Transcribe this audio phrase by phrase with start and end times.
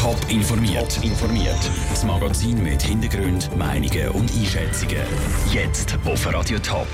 [0.00, 0.98] Top informiert.
[1.04, 1.70] informiert.
[1.90, 4.96] Das Magazin mit Hintergrund, Meinungen und Einschätzungen.
[5.52, 6.86] Jetzt auf Radio Top.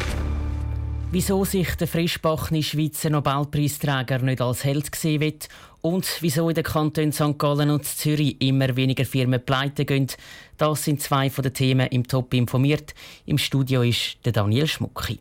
[1.13, 5.49] Wieso sich der frischbachene Schweizer Nobelpreisträger nicht als Held gesehen wird
[5.83, 7.39] und wieso in den Kantonen St.
[7.39, 10.09] Gallen und Zürich immer weniger Firmen pleite gehen,
[10.57, 12.93] das sind zwei von den Themen im Top informiert.
[13.25, 15.21] Im Studio ist der Daniel Schmucki.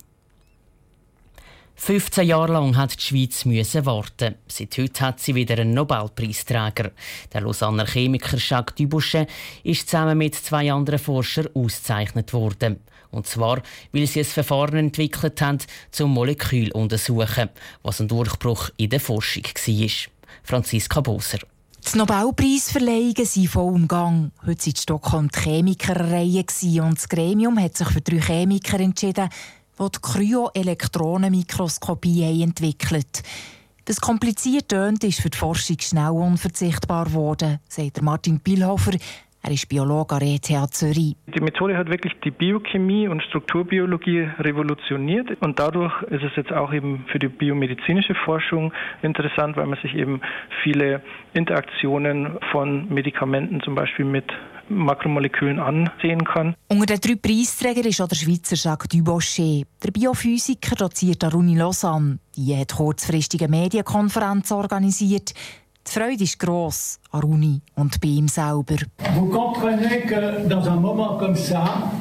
[1.77, 4.35] 15 Jahre lang hat die Schweiz müssen warten.
[4.47, 6.91] Seit heute hat sie wieder einen Nobelpreisträger.
[7.33, 9.29] Der Lausanner Chemiker Jacques Dubochet
[9.63, 12.79] ist zusammen mit zwei anderen Forschern ausgezeichnet worden.
[13.11, 13.61] Und zwar,
[13.91, 15.59] weil sie ein Verfahren entwickelt haben,
[15.91, 17.49] zum Molekül untersuchen,
[17.83, 19.89] was ein Durchbruch in der Forschung war.
[20.43, 21.39] Franziska Boser.
[21.93, 24.31] Die Nobelpreisverleihungen sind voll im Gang.
[24.41, 26.45] Heute waren in Stockholm die Chemikerreihe
[26.81, 29.29] und das Gremium hat sich für drei Chemiker entschieden,
[29.77, 33.23] die die Kryoelektronenmikroskopie entwickelt
[33.85, 38.93] Das kompliziert tönt ist für die Forschung schnell unverzichtbar geworden, sagt Martin Bielhofer.
[39.45, 41.15] Er ist Biologe an ETH Zürich.
[41.27, 46.73] Die Methode hat wirklich die Biochemie und Strukturbiologie revolutioniert und dadurch ist es jetzt auch
[46.73, 50.19] eben für die biomedizinische Forschung interessant, weil man sich eben
[50.63, 51.03] viele
[51.35, 54.25] Interaktionen von Medikamenten zum Beispiel mit
[54.67, 56.55] Makromolekülen ansehen kann.
[56.67, 59.67] Unter den drei Preisträgern ist auch der Schweizer Jacques Dubochet.
[59.83, 62.17] Der Biophysiker doziert an Uni Lausanne.
[62.35, 65.35] Die hat kurzfristig eine Medienkonferenz organisiert.
[65.87, 68.77] Die Freude ist gross an Uni und bei ihm selber.
[69.13, 71.91] Vous comprenez que dans un moment comme ça,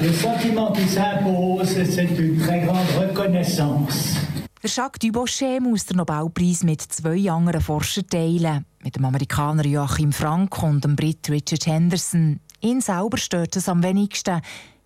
[0.00, 4.16] le sentiment qui s'impose, c'est une très grande reconnaissance.
[4.62, 8.66] Der Jacques Dubochet muss den Nobelpreis mit zwei anderen Forschern teilen.
[8.82, 12.40] Mit dem Amerikaner Joachim Frank und dem Brit Richard Henderson.
[12.60, 14.40] Ihn selber stört es am wenigsten.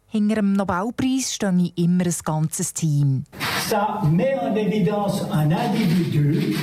[0.06, 3.24] Hinter dem Nobelpreis stehe immer ein ganzes Team.
[3.68, 6.56] Ça met en évidence un individu,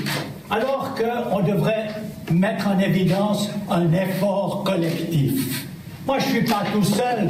[0.52, 1.96] alors qu'on devrait
[2.30, 5.66] mettre en évidence un effort collectif.
[6.06, 7.30] Moi, je suis pas tout seul.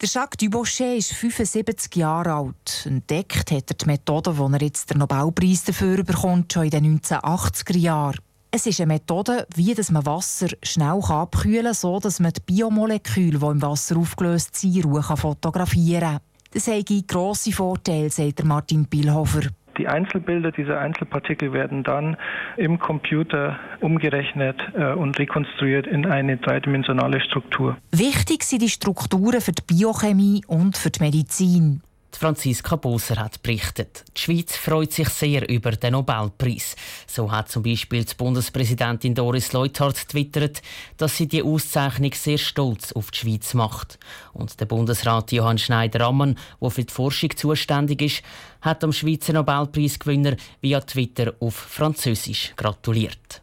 [0.00, 2.86] Der Jacques Dubochet ist 75 Jahre alt.
[2.86, 7.00] Entdeckt hat er die Methode, die er jetzt den Nobelpreis dafür bekommt, schon in den
[7.00, 8.18] 1980er Jahren.
[8.50, 13.38] Es ist eine Methode, wie man Wasser schnell abkühlen kann, so dass man die Biomoleküle,
[13.38, 16.20] die im Wasser aufgelöst sind, Ruhe fotografieren kann.
[16.52, 19.42] Das hat grosse Vorteile, sagt Martin Bielhofer.
[19.78, 22.16] Die Einzelbilder dieser Einzelpartikel werden dann
[22.56, 27.76] im Computer umgerechnet äh, und rekonstruiert in eine dreidimensionale Struktur.
[27.92, 31.82] Wichtig sind die Strukturen für die Biochemie und für die Medizin.
[32.16, 34.04] Franziska Boser hat berichtet.
[34.16, 36.76] Die Schweiz freut sich sehr über den Nobelpreis.
[37.06, 40.62] So hat zum Beispiel die Bundespräsidentin Doris Leuthard twittert,
[40.96, 43.98] dass sie die Auszeichnung sehr stolz auf die Schweiz macht.
[44.32, 48.22] Und der Bundesrat Johann Schneider-Ammann, der für die Forschung zuständig ist,
[48.60, 53.42] hat dem Schweizer Nobelpreisgewinner via Twitter auf Französisch gratuliert.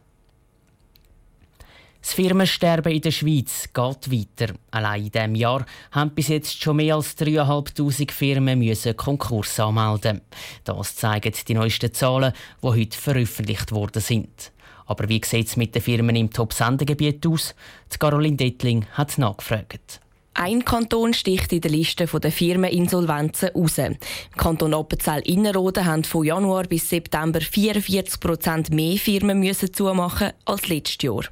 [2.08, 4.54] Das Firmensterben in der Schweiz geht weiter.
[4.70, 10.22] Allein in diesem Jahr haben bis jetzt schon mehr als 3'500 Firmen müssen Konkurs anmelden.
[10.64, 12.32] Das zeigen die neuesten Zahlen,
[12.62, 14.52] die heute veröffentlicht worden sind.
[14.86, 17.54] Aber wie sieht es mit den Firmen im Top-Sendegebiet aus?
[17.92, 20.00] Die Caroline Dettling hat nachgefragt.
[20.40, 23.78] Ein Kanton sticht in der Liste der Firmeninsolvenzen raus.
[23.78, 23.96] Im
[24.36, 30.98] Kanton Appenzell-Innerrhoden haben von Januar bis September 44 Prozent mehr Firmen müssen zumachen als letztes
[31.02, 31.24] Jahr.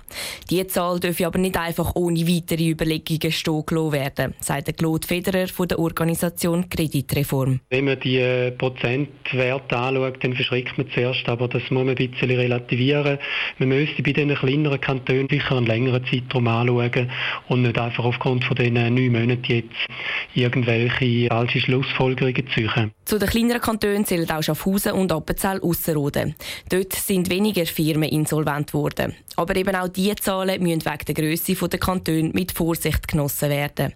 [0.50, 5.46] Diese Zahl dürfe aber nicht einfach ohne weitere Überlegungen stehen gelassen werden, sagt Claude Federer
[5.46, 7.60] von der Organisation Kreditreform.
[7.70, 11.94] Wenn man die äh, Prozentwerte anschaut, dann verschreckt man zuerst, aber das muss man ein
[11.94, 13.18] bisschen relativieren.
[13.58, 17.08] Man müsste bei den kleineren Kantonen sicher einen längeren Zeitraum anschauen
[17.46, 19.86] und nicht einfach aufgrund von den neun Monaten jetzt
[20.34, 22.92] irgendwelche falsche Schlussfolgerungen ziehen.
[23.04, 26.34] Zu den kleineren Kantonen zählen auch Schaffhausen und Appenzell Ausserrhoden.
[26.68, 29.14] Dort sind weniger Firmen insolvent geworden.
[29.36, 33.92] Aber eben auch diese Zahlen müssen wegen der Grösse der Kantone mit Vorsicht genossen werden.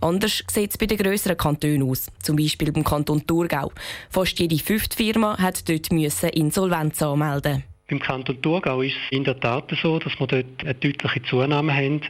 [0.00, 2.06] Anders sieht es bei den grösseren Kantonen aus.
[2.22, 3.72] Zum Beispiel beim Kanton Thurgau.
[4.08, 9.38] Fast jede fünfte Firma hat dort Insolvenz anmelden beim Kanton Thurgau ist es in der
[9.38, 12.00] Tat so, dass wir dort eine deutliche Zunahme haben,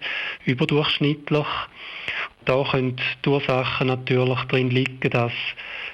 [0.44, 1.46] überdurchschnittlich.
[2.44, 5.32] Da können die Ursachen natürlich drin liegen, dass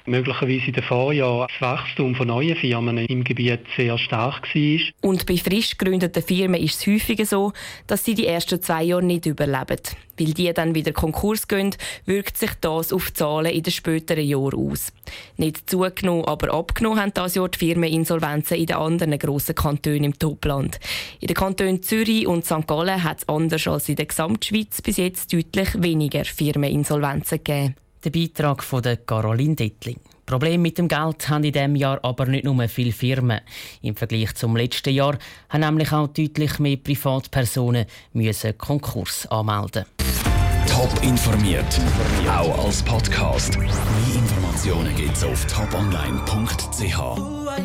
[0.05, 4.79] möglicherweise in den Vorjahren das Wachstum von neuen Firmen im Gebiet sehr stark war.
[5.01, 7.53] Und bei frisch gegründeten Firmen ist es häufiger so,
[7.87, 9.79] dass sie die ersten zwei Jahre nicht überleben.
[10.19, 11.75] Weil die dann wieder Konkurs gehen,
[12.05, 14.93] wirkt sich das auf die Zahlen in den späteren Jahren aus.
[15.37, 20.19] Nicht zugenommen, aber abgenommen haben das Jahr die Firmeninsolvenzen in den anderen grossen Kantonen im
[20.19, 20.79] Topland.
[21.19, 22.67] In den Kantonen Zürich und St.
[22.67, 27.75] Gallen hat es anders als in der Gesamtschweiz bis jetzt deutlich weniger Firmeninsolvenzen gegeben.
[28.03, 29.99] Der Beitrag von der Caroline Dettling.
[30.25, 33.41] Problem mit dem Geld haben in diesem Jahr aber nicht nur viele Firmen.
[33.81, 35.17] Im Vergleich zum letzten Jahr
[35.49, 39.85] haben nämlich auch deutlich mehr Privatpersonen müssen Konkurs anmelden.
[40.67, 41.79] Top informiert,
[42.27, 43.59] auch als Podcast.
[43.59, 43.67] Mehr
[44.15, 47.40] Informationen gibt's auf toponline.ch.